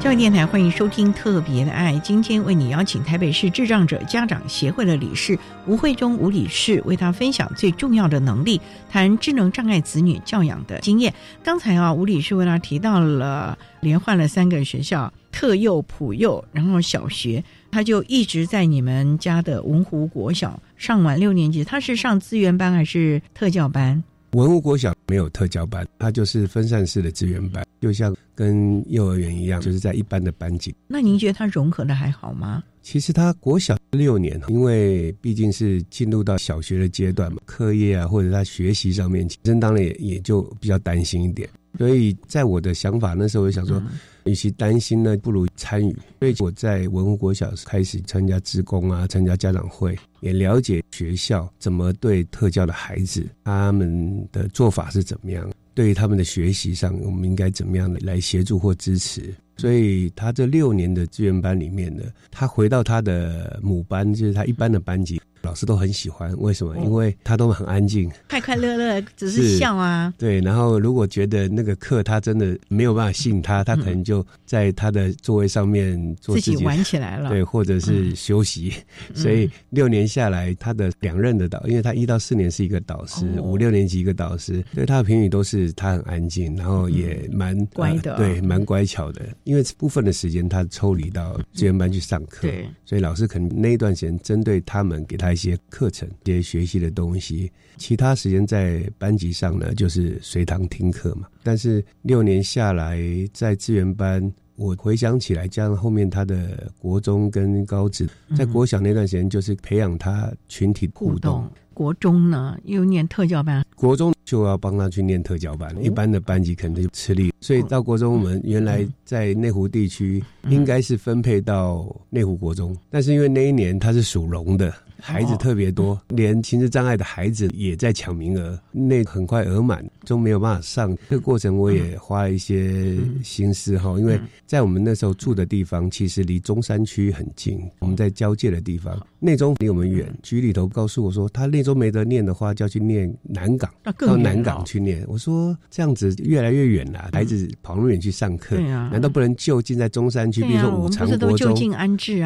[0.09, 11.13] 教育电台欢迎收听《特别的爱》，今天为你邀请台北市智障者家长协会的理事吴慧中吴理事，为他分享最重要的能力，谈智能障碍子女教养的经验。
[11.45, 21.63] 刚才啊，吴理事为他提到了连换了三个学校，特幼、普幼，然后小学，他就一直在你们家的文湖国小上完六年级。
[21.63, 24.03] 他是上资源班还是特教班？
[24.33, 30.75] 文物国小没有特教班，它就是分散式的资源班，就像跟幼儿园一样，就是在一般的班级。
[30.87, 32.63] 那您觉得它融合的还好吗？
[32.83, 41.49] 其实他国小六年，因为毕竟是进入到小学的阶段嘛，课业啊或者他学习上面，真当然也也就比较担心一点。
[41.79, 43.83] 所以在我的想法，那时候我就想说。
[44.25, 45.97] 与其担心呢，不如参与。
[46.21, 55.51] 所以我在文湖国小开始参加职工啊，参加家长会，也了解学校怎么对特教的孩子，他们的做法是怎么样。
[55.73, 59.35] 对于他们的学习上，我们应该怎么样的来协助或支持？
[59.57, 65.19] 所以他这六年的志愿班里面呢，他回到他的母班，就是他一般的班级。
[65.43, 66.77] 老师都很喜欢，为什么？
[66.79, 70.13] 因为他都很安静，快快乐乐，只是笑啊。
[70.19, 78.73] 对，然后如果觉得那个课他真的没有办法吸引他，他可能就在他的座位上面做自己玩起来了，对，或者是休息。
[79.15, 89.23] 所以六年下来，他的两任的导，因为他一到四年是一个导师，五六年级一个导师，所以他的评语都是他很安静，然后也蛮乖的，对，蛮乖巧的。
[89.45, 95.28] 因为部分的时间他抽离到资源班去上课，对，所以老师可能那一段时间针对他们给他。
[95.33, 101.27] 一些课程、一些学习的东西，其他时间在班级上呢，就是随堂听课嘛。
[101.43, 103.01] 但是六年下来，
[103.33, 111.49] 在资源班，我回想起来，加上后面他的国中跟高职，在国小那段时间，就是培养他群体互动。
[111.73, 117.33] 国中呢，又念特教班，国中就要帮他去念特教班，一般的班级可能就吃力。
[117.41, 124.75] 所以到国中，我们原来在内湖地区应该是分配到内湖国中，但是因为那一年他是属龙的。
[125.01, 130.97] 孩子特别多，连情志障碍的孩子也在抢名额，那很快额满，都没有办法上。
[131.09, 140.13] 这个过程我也花了一些心思哈，因为在我们那时候住的地方，其实离中山区很近，我们在交界的地方，内中离我们远。
[140.23, 145.05] 局里头告诉我说，他内中没得念的话，就要去念南港，到南港去念。
[145.09, 150.43] 我说这样子越来越远了，孩子跑那么远去上课，难道不能就近在中山区？
[150.43, 151.55] 比如说五常国中？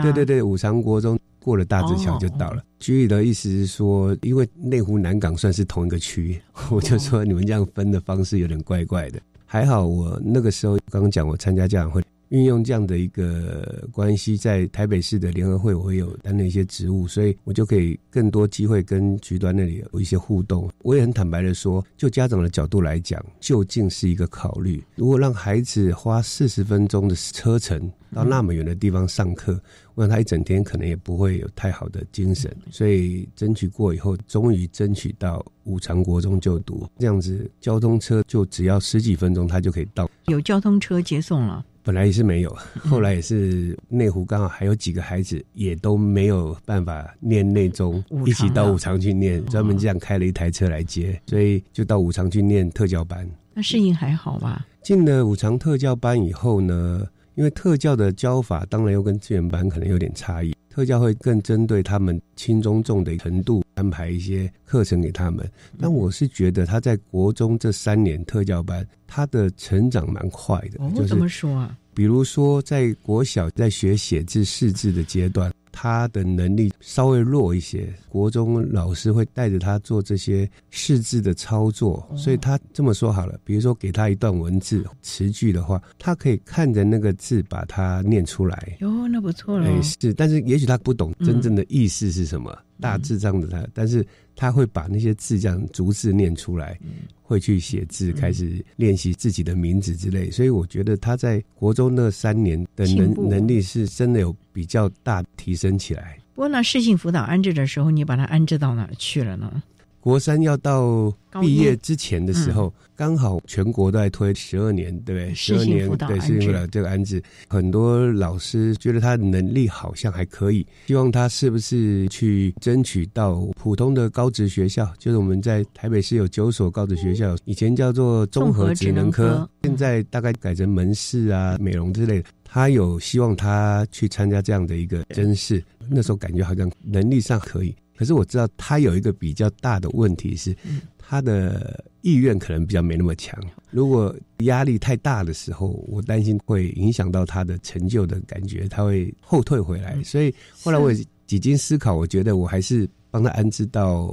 [0.03, 1.19] 对对对，五常国中。
[1.43, 2.63] 过了大直桥就到了。
[2.79, 6.41] 局里的意思是说，因为内湖南港算是同一个区，
[6.71, 9.21] 我就说你们这样分的方式有点怪怪的。
[9.45, 12.03] 还好我那个时候刚刚讲，我参加家长会。
[12.31, 20.71] 运用这样的一个关系，在台北市的联合会，我有担任一些职务，所以我就可以更多机会跟局端那里有一些互动。
[20.79, 24.83] 我也很坦白的说，就家长的角度来讲，究竟是一个考虑。
[24.97, 29.61] 如果让孩子花四十分钟的车程到那么远的地方上课，
[29.95, 32.55] 我想他一整天可能也不会有太好的精神。
[32.71, 40.09] 所以争取过以后，终于争取到五常国中就读，这样子交通车就只要十几分钟，他就可以到。
[40.27, 41.65] 有交通车接送了。
[41.85, 53.29] 本来也是没有，后来也是内湖刚好还有几个孩子也都没有办法念内中，一起到五常去念，专门这样开了一台车来接，所以就到五常去念特教班。
[53.53, 54.65] 那适应还好吧？
[54.81, 57.05] 进了五常特教班以后呢，
[57.35, 60.55] 因为特教的教法当然又跟资源班可能有点差异。
[60.69, 65.47] 特教会更针对他们轻中重的程度安排一些课程给他们，
[65.79, 70.83] 但我是觉得他在国中这三年特教班，他的成长蛮快的。
[70.83, 71.77] 哦，怎么说啊？
[71.93, 75.53] 比如说在国小在学写字识字的阶段。
[75.83, 88.77] 他的能力稍微弱一些，国中老师会带着他做这些识字的操作，所以他这么说好了，比如说给他一段文字词句的话，他可以看着那个字把它念出来。
[88.79, 89.67] 哟，那不错了。
[89.67, 92.57] 哎，是，但是也许他不懂真正的意思是什么。
[92.81, 94.07] 大致这样的他，但是
[94.43, 96.77] 他会把那些字这样逐字念出来，
[97.23, 100.33] 会去写字，开始练习自己的名字之类。
[100.33, 106.19] 所以我觉得他在国中那三年的能能力是真的有比较大提升起来。
[106.35, 109.63] 不过那适性辅导安置的时候，你把他安置到哪去了呢？
[110.03, 115.33] 国三要到毕业之前的时候，刚好全国都在推十二年，对不对？
[115.33, 124.93] 十二年对，适应不了这个安置，很多老师觉得他能力好像还可以，希望他是不是去争取到普通的高职学校？
[124.99, 132.29] 就是我们在台北市有九所高职学校，以前叫做综合职能科，现在大概改成门市啊、美容之类的。
[132.45, 140.53] 他有希望他去参加这样的一个甄试，那时候感觉好像能力上可以，可是我知道他有一个比较大的问题是，
[140.99, 143.41] 他的意愿可能比较没那么强。
[143.71, 150.03] 如果压力太大的时候，我担心会影响到他的成就的感觉，他会后退回来。
[150.03, 150.93] 所以后来我
[151.29, 154.13] 几经思考，我觉得我还是帮他安置到。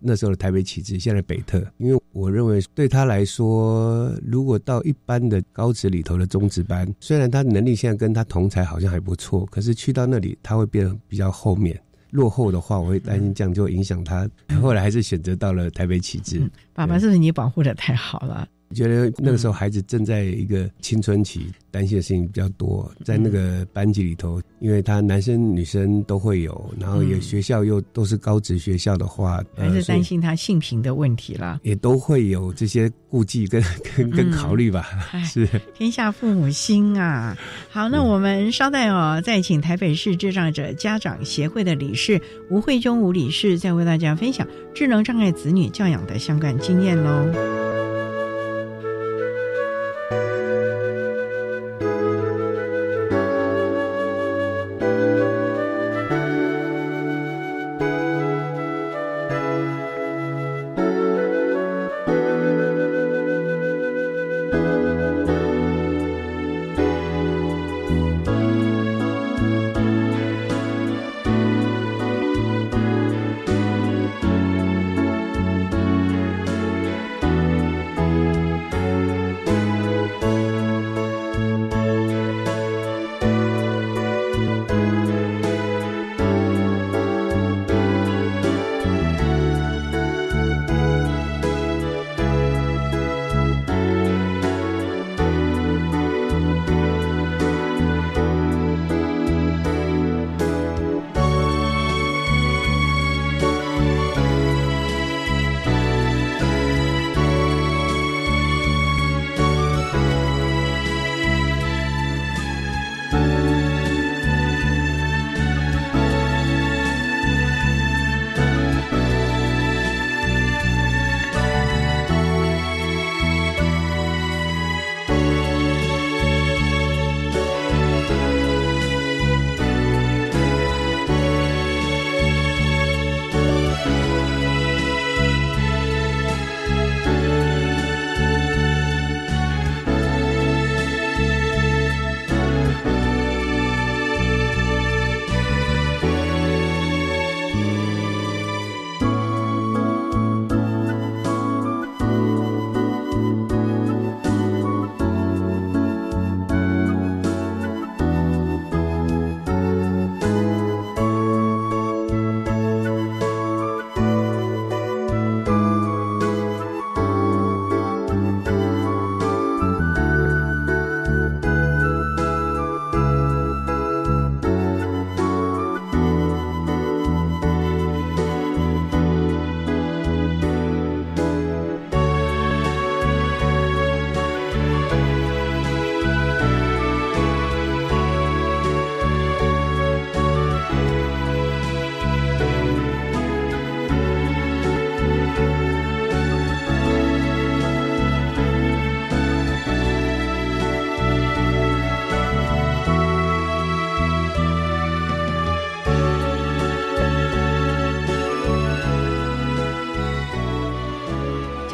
[0.00, 11.76] 那时候的台北启智，现在北特，因为我认为对他来说，如果到一般的高职里头的中职班，虽然他能力现在跟他同才好像还不错，可是去到那里他会变得比较后面
[12.10, 14.28] 落后的话，我会担心这样就会影响他。
[14.60, 16.40] 后来还是选择到了台北启智。
[16.72, 18.48] 爸爸，是不是你保护的太好了？
[18.74, 22.90] 觉得那个时候孩子正在一个青春期，担心的事情比较多。
[23.04, 31.60] 在那个班级里头，因为他男生女生都会有，然后也学校又都是高职学校的话，还是担心他性平的问题啦。
[31.62, 33.62] 也都会有这些顾忌跟
[33.96, 34.86] 跟跟考虑吧。
[35.24, 37.36] 是天下父母心啊！
[37.70, 47.87] 好，那我们稍待哦，再请台北市智障者家长协会的理事吴慧中吴理事，再为大家分享智能障碍子女教养的相关经验喽。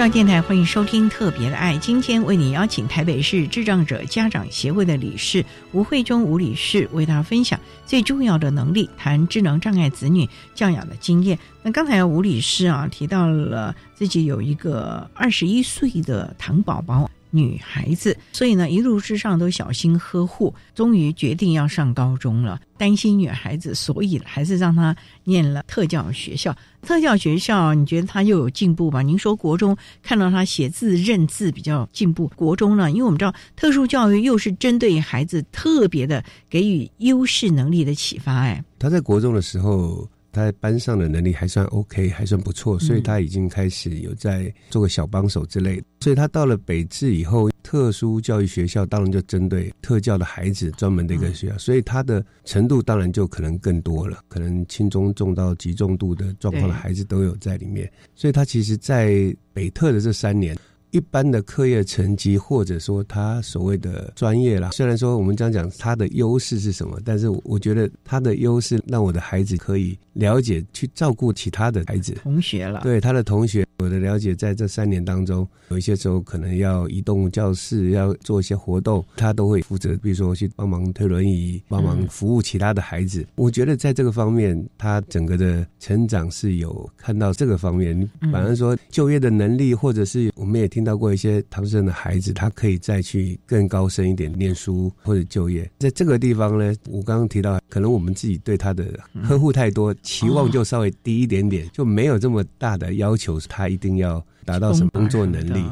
[0.09, 5.43] 电台欢迎收听《特别的爱》，今天为你邀请台北市智障者家长协会的理事
[5.73, 11.39] 吴慧中吴理事，为大家分享最重要的能力，谈智能障碍子女教养的经验。
[11.63, 17.11] 那刚才吴理事啊提到了自己有一个二十一岁的糖宝宝。
[17.35, 20.55] 女孩子，所以呢，一路之上都小心呵护。
[20.73, 26.57] 终于决定要上高中了，担心女孩子，所以还是让她念了特教学校。
[26.83, 29.03] 特教学校，你觉得她又有进步吗？
[29.03, 32.91] 您说国中看到她写字认字比较进步，国中呢？
[32.93, 38.33] 因为我们知道特殊教育又是针对孩子特别的给予优势能力的启发。
[38.33, 40.09] 哎，她在国中的时候。
[40.35, 45.87] 他在班上的能力还算 OK，还算不错，所以他已经开始有在做个小帮手之类的。
[46.01, 57.91] 所以他到了北智以后，特殊教育学校当然就针对特教的孩子专门的一个学校，所以他的程度当然就可能更多了，可能轻中重到极重度的状况的孩子都有在里面。
[58.15, 60.55] 所以他其实，在北特的这三年。
[60.95, 66.97] 一般的课业成绩，或者说他所谓的专业啦，虽然说我们这样讲，他的优势是什么？
[67.05, 72.83] 但是我觉得他的优势让我的孩子可以了解去照顾其他的孩子同学了。
[72.85, 83.27] 对他的同学，我的了解，在这三年当中，有一些时候可能要移动教室，要做一些活动，他都会负责，比如说去帮忙推轮椅，帮忙服务其他的孩子。
[83.35, 88.09] 我觉得在这个方面，他整个的成长是有看到这个方面。
[88.31, 90.84] 反而说就业的能力，或者是我们也听。
[90.85, 95.69] 到过一些唐生的孩子，他可以再去更高深一点念书或者就业。
[95.79, 98.85] 在这个地方呢，我刚刚提到，可能我们自己对他的
[99.25, 105.65] 呵护太多，期望就稍微低一点点，就没有这么大的要求，他一定要达到什么工作能力。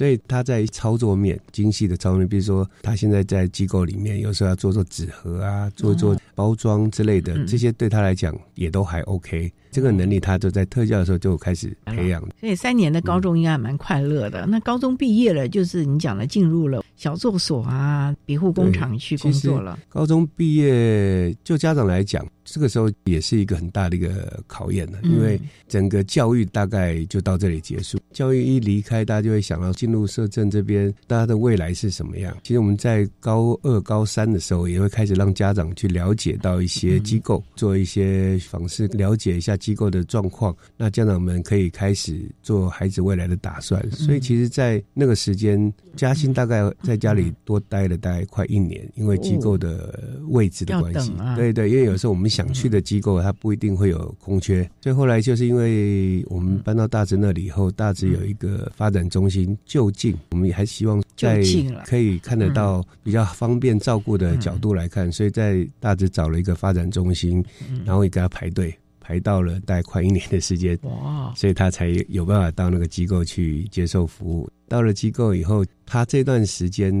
[0.00, 9.52] 所以他在操作面精细的操作面，比如说他现在在机构里面，有时候要做做纸盒啊，做做包装之类的，这些对他来讲也都还 OK。
[9.70, 14.46] 这个能力他就在特教的时候就开始培养，所以三年的高中应该蛮快乐的。
[14.46, 19.78] 那高中毕业了，就是你讲的进入了小作所啊、庇护工厂去工作了。
[19.90, 27.98] 高中毕业，就家长来讲，这个时候也是一个很大的一个考验了，因为整个教育大概就到这里结束。
[28.12, 32.36] 教育一离开，大家就会想到进入社政这边，大家的未来是什么样？
[32.42, 39.56] 其实我们在高二、高三的时候，也会开始让家长去了解到一些机构，做一些访视，了解一下。
[39.60, 43.78] 机构的状况，那家长们可以开始做孩子未来的打算。
[43.90, 51.12] 所以，其实，在那个时间，嘉欣大概在家里多待了大概快一年，因为机构的位置的关系。
[51.36, 54.68] 对对，因为有时候我们想去的机构，它不一定会有空缺。
[54.80, 61.42] 所以后来就是因为我们搬到大直那里以后，大直有一个发展中心就近，我们也还希望在
[61.84, 67.44] 可以看得到比较方便照顾的角度来看，所以在大直找了一个发展中心，
[67.84, 68.74] 然后也给他排队。
[69.02, 71.32] 排到了大概快一年的时间，哇！
[71.34, 74.48] 所以他才有办法到那个机构去接受服务。
[74.68, 76.94] 到了机构以后，他这段时间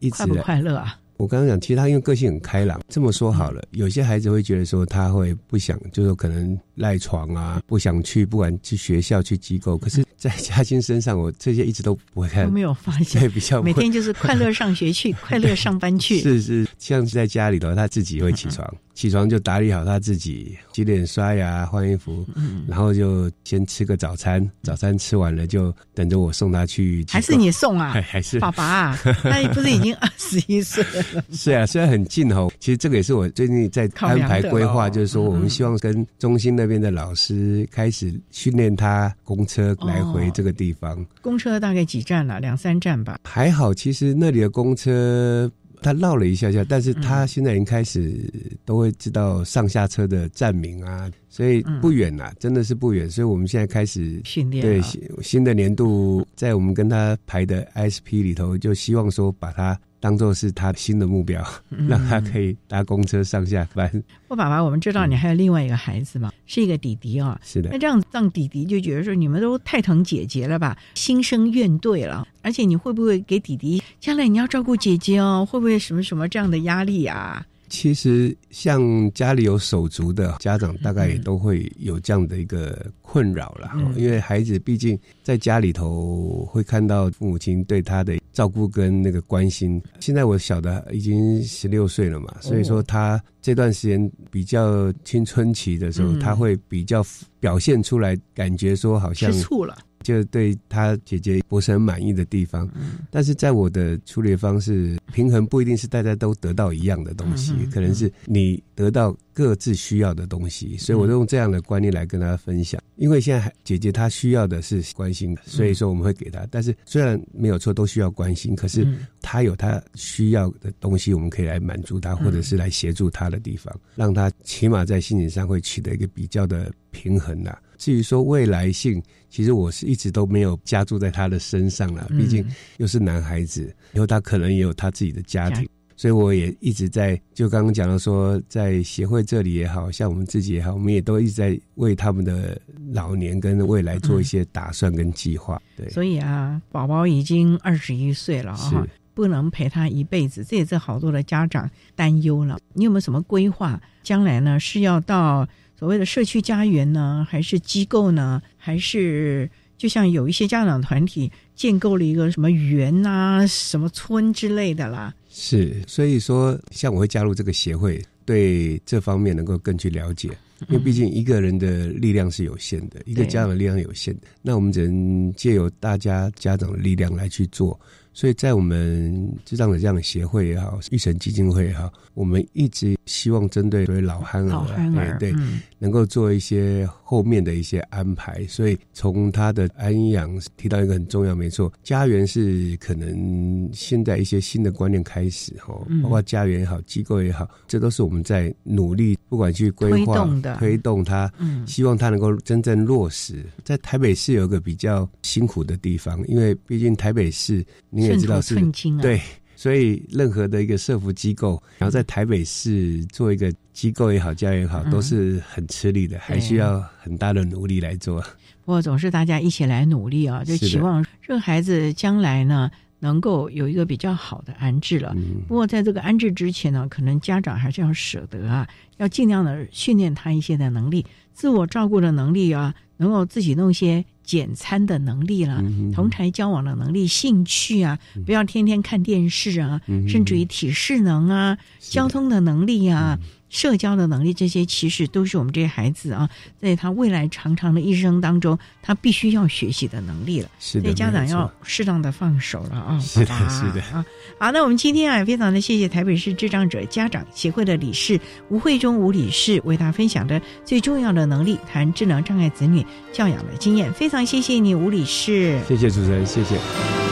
[0.00, 0.98] 一直快不快乐啊？
[1.18, 2.80] 我刚刚讲，其实他因为个性很开朗。
[2.88, 9.78] 这么说好了，有些孩子会觉得说他会不想，就是可能赖床啊，不想去，不管去学校去机构。
[9.78, 13.20] 可是，在嘉欣身上，我这些一直都不会看，都没有发现。
[13.20, 16.20] 对比较每天就是快乐上学去， 快乐上班去。
[16.20, 18.70] 是是，像是在家里头，他自己会起床。
[18.96, 22.26] 起床就打理好他自己，洗脸刷牙换衣服，
[22.66, 24.50] 然后就先吃个早餐。
[24.62, 27.04] 早餐吃完了就等着我送他去。
[27.10, 27.92] 还是你送啊？
[28.08, 28.64] 还是爸爸？
[28.64, 28.98] 啊？
[29.22, 30.82] 那不是已经二十一岁
[31.14, 31.22] 了？
[31.30, 32.50] 是啊，虽然很近哦。
[32.58, 41.04] 其实这个也是我最近在安排规划，就是说我们希望跟中心那边的老师开始训练他公车来回这个地方。
[41.20, 42.40] 公车大概几站了？
[42.40, 43.18] 两三站吧。
[43.24, 45.52] 还好，其实那里的公车。
[45.82, 48.28] 他绕了一下下，但是他现在已经开始
[48.64, 53.08] 都会知道上下车的站名啊，所以不远了，真的是不远。
[53.08, 54.80] 所以我们现在开始训练，对
[55.22, 59.78] 新的年度，在我们跟他排的 ISP 里头，就希望说把他。
[60.06, 61.44] 当做是他新的目标，
[61.88, 63.90] 让他可以搭公车上下班。
[64.28, 67.36] 我爸爸，我们知道你还有另外一个孩子嘛，是一个弟弟啊。
[67.42, 72.24] 是的，那这样让弟弟就觉得说你们都太疼姐姐了吧，心生怨怼了。
[72.40, 75.44] 而且你会不会给弟弟将来你要照顾姐姐哦？
[75.44, 77.44] 会不会什么什么这样的压力啊？
[77.68, 83.70] 其实，像家里有手足的家长，大概也都会有这样的一个困扰了。
[83.96, 89.82] 因为孩子毕竟在家里头会看到父母亲对他的照顾跟那个关心。
[90.00, 97.04] 现在我小的已经十六岁了嘛，所以说他这段时间比较青春期的时候，他会比较
[97.40, 99.76] 表现出来，感觉说好像吃醋了。
[100.06, 102.68] 就对他姐姐不是很满意的地方，
[103.10, 112.80] 但是在我的处理方式，平衡不一定是大家都得到一样的东西，可能是你得到各自需要的东西，所以我用这样的观念来跟大家分享。
[112.94, 116.46] 因为现在姐姐她需要的是关心，所以说我们会给她。
[116.50, 118.86] 但是虽然没有错，都需要关心，可是
[119.20, 127.58] 她有她需要的东西，我们可以来满足她，或者是来协助她的地方，让她起码在心理上会取得一个比较的平衡的。
[127.76, 132.06] 至于说未来性，其实我是一直都没有加注在他的身上了。
[132.10, 132.44] 毕竟
[132.78, 142.60] 又是男孩子，以后他可能也有他自己的家庭，所以我也一直在就刚刚讲到说，在协会这里也好像我们自己也好，我们也都一直在为他们的
[142.92, 145.60] 老年跟未来做一些打算跟计划。
[145.76, 152.58] 对，所以啊，宝宝已经二十一岁了啊，不能陪他一辈子，这也是好多的家长担忧了。
[152.72, 153.80] 你有没有什么规划？
[154.02, 155.46] 将来呢是要到？
[155.78, 165.14] 所谓的社区家园呢，还是机构呢，还是就像有一些家长团体建构了一个什么园啊、什么村之类的啦。
[165.28, 170.30] 是，所以说，像我会加入这个协会，对这方面能够更去了解，
[170.68, 177.78] 因为毕竟一个人的力量是有限的，一个家长的力量有限的，那我们只能借由大家家长的力量来去做。
[178.16, 185.40] 所以在我们智障的这样的协会也好，育成基金会也好，我们一直希望针对对老憨儿，对对，
[185.78, 188.42] 能够做一些后面的一些安排。
[188.46, 200.26] 所以从他的安养提到一个很重要，没错，家园是可能现在一些新的观念开始哈，包括家园也好，机构也好，这都是我们在努力，不管去规划、
[200.58, 201.30] 推动它，
[201.66, 203.44] 希望它能够真正落实。
[203.62, 208.05] 在台北市有一个比较辛苦的地方，因为毕竟台北市你。
[208.06, 208.54] 也知道是
[209.00, 209.20] 对，
[209.54, 218.20] 所以任何的一个社福机构，然后在台北市做一个机构也好，教育也好，都是很吃力的，还需要很大的努力来做。
[218.64, 225.14] 不过总是大家一起来努力啊，就期望这孩子将来呢能够有一个比较好的安置了。
[225.46, 234.04] 不过在这个安置之前呢，可能家长还是要舍得啊，要尽量的训练他一些的能力，自我照顾的能力啊，能够自己弄些。
[234.26, 235.62] 简餐的能力了，
[235.94, 243.18] 同台交往的能力，兴趣啊，不要天天看电视啊，甚至于体适能啊，交通的能力啊。
[243.48, 246.28] 社交的能力，这些其实都是我们这些孩子啊，
[246.60, 250.48] 在他未来长长的一生当中，他必须要学习的能力了。
[250.58, 252.98] 是的，所以家长要适当的放手了啊。
[252.98, 254.04] 是的，是的啊。
[254.38, 263.92] 好，那我们今天啊，非常的谢谢台北市智障者家长协会的理事吴慧中吴理事为大家分享的最重要的能力，谈智能障碍子女教养的经验。
[263.92, 265.58] 非常谢谢你，吴理事。
[265.68, 267.05] 谢谢主持人，谢谢。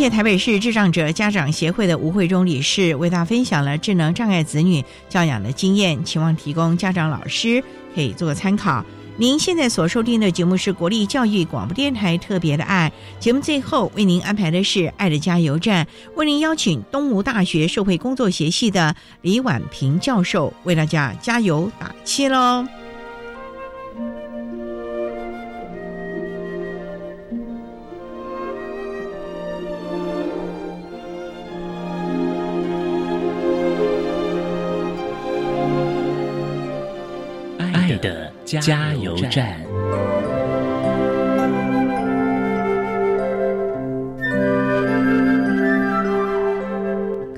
[0.00, 7.62] 谢台北市智障者家长协会的吴慧中理事为大家分享了智能障碍子女教养的经验，期望提供家长老师
[7.94, 8.82] 可以做个参考。
[9.18, 22.66] 您现在所收听的节目是国立教育广播电台特别的爱节目，最后为您安排的是爱的加油站，为您邀请东吴大学社会工作学系的李婉平教授为大家加油打气喽。
[38.58, 39.60] 加油站。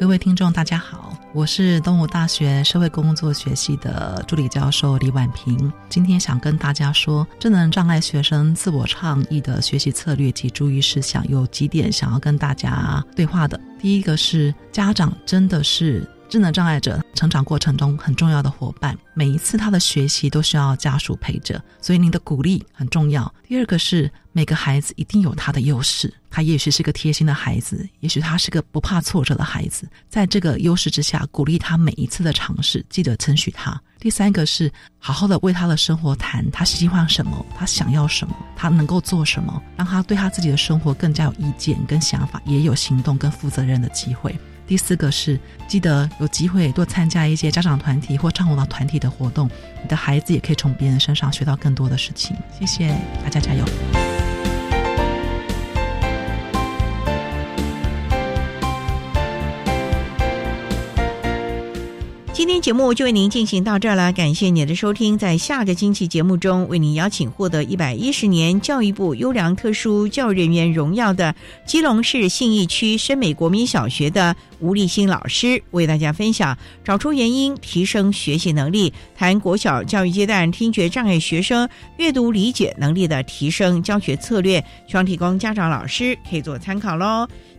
[0.00, 5.70] 各位听众，大家好，我是东吴大学社会工作学系的助理教授李婉平。
[5.90, 13.60] 今天想跟大家说，智能障碍学生自我倡议的学习策略及注意事项，有几点想要跟大家对话的。
[13.78, 16.08] 第一个是，家长真的是。
[16.32, 23.30] 智能障碍者成长过程中很重要的伙伴，每一次他的学习都需要家属陪着，所以您的鼓励很重要。
[23.46, 33.78] 第二个是每个孩子一定有他的优势，他也许是个贴心的孩子，也许他是个不怕挫折的孩子，在这个优势之下，鼓励他每一次的尝试，记得称许他。
[34.00, 44.34] 第三个是好好的为他的生活谈，他希望什么，他想要什么，他能够做什么，让他对他自己的生活更加有意见跟想法，也有行动跟负责任的机会。
[44.66, 49.50] 第四个是，记得有机会多参加一些家长团体或唱舞蹈团体的活动，
[49.82, 52.36] 你的孩子也可以从别人身上学到更多的事情。
[52.58, 54.11] 谢谢大家，加油！
[62.52, 65.16] 天节目就为您进行到这儿了，感谢您的收听。
[65.16, 71.34] 在下个星期节目中，为您邀请获得一百一十年教育部优良特殊教育人员荣耀的
[71.64, 87.26] 基隆市信义区深美国民小学的吴立新老师，为大家分享找出原因，提升学习能力，谈国小教育阶段听觉障碍学生阅读理解能力的提升教学策略，希望提供家长老师可以做参考喽。